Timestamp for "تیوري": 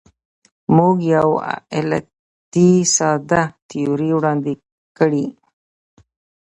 3.69-4.11